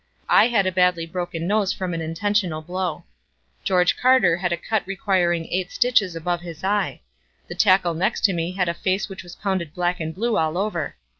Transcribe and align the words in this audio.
I 0.29 0.47
had 0.47 0.65
a 0.65 0.71
badly 0.71 1.05
broken 1.05 1.45
nose 1.45 1.71
from 1.73 1.93
an 1.93 2.01
intentional 2.01 2.63
blow. 2.63 3.03
George 3.63 3.95
Carter 3.95 4.37
had 4.37 4.51
a 4.51 4.57
cut 4.57 4.81
requiring 4.87 5.45
eight 5.53 5.69
stitches 5.71 6.15
above 6.15 6.41
his 6.41 6.63
eye. 6.63 7.01
The 7.47 7.53
tackle 7.53 7.93
next 7.93 8.21
to 8.23 8.33
me 8.33 8.53
had 8.53 8.67
a 8.67 8.73
face 8.73 9.09
which 9.09 9.21
was 9.21 9.35
pounded 9.35 9.75
black 9.75 9.99
and 9.99 10.11
blue 10.15 10.37
all 10.39 10.57
over. 10.57 10.95